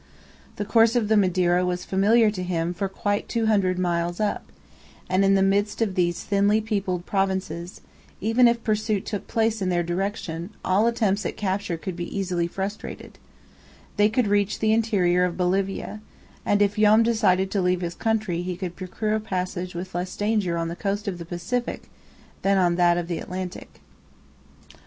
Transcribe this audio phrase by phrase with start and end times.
[0.55, 4.51] The course of the Madeira was familiar to him for quite two hundred miles up,
[5.07, 7.81] and in the midst of these thinly peopled provinces,
[8.19, 12.47] even if pursuit took place in their direction, all attempts at capture could be easily
[12.47, 13.19] frustrated;
[13.97, 16.01] they could reach the interior of Bolivia,
[16.47, 20.15] and if Joam decided to leave his country he could procure a passage with less
[20.17, 21.91] danger on the coast of the Pacific
[22.41, 23.81] than on that of the Atlantic.